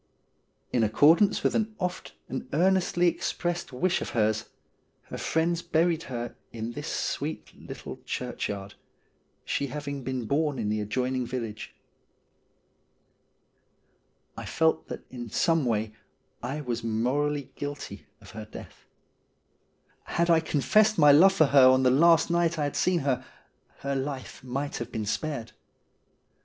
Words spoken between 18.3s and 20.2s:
her death. RUTH 159